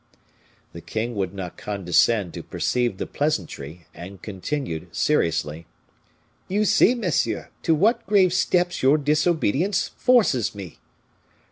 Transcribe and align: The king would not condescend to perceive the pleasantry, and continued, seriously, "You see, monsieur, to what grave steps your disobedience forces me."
The 0.73 0.81
king 0.81 1.13
would 1.13 1.31
not 1.31 1.57
condescend 1.59 2.33
to 2.33 2.41
perceive 2.41 2.97
the 2.97 3.05
pleasantry, 3.05 3.85
and 3.93 4.19
continued, 4.19 4.87
seriously, 4.95 5.67
"You 6.47 6.65
see, 6.65 6.95
monsieur, 6.95 7.49
to 7.61 7.75
what 7.75 8.07
grave 8.07 8.33
steps 8.33 8.81
your 8.81 8.97
disobedience 8.97 9.89
forces 9.89 10.55
me." 10.55 10.79